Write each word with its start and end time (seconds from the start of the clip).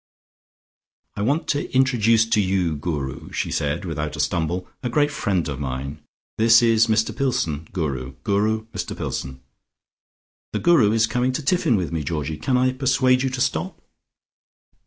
"I 1.15 1.21
want 1.21 1.47
to 1.49 1.71
introduce 1.75 2.25
to 2.31 2.41
you, 2.41 2.75
Guru," 2.75 3.31
she 3.31 3.51
said 3.51 3.85
without 3.85 4.15
a 4.15 4.19
stumble, 4.19 4.67
"a 4.81 4.89
great 4.89 5.11
friend 5.11 5.47
of 5.47 5.59
mine. 5.59 6.01
This 6.39 6.63
is 6.63 6.87
Mr 6.87 7.15
Pillson, 7.15 7.67
Guru; 7.71 8.13
Guru, 8.23 8.65
Mr 8.73 8.97
Pillson. 8.97 9.43
The 10.53 10.59
Guru 10.59 10.91
is 10.91 11.05
coming 11.05 11.33
to 11.33 11.43
tiffin 11.45 11.75
with 11.75 11.91
me, 11.91 12.03
Georgie. 12.03 12.37
Cannot 12.39 12.67
I 12.69 12.73
persuade 12.73 13.21
you 13.21 13.29
to 13.29 13.41
stop?" 13.41 13.79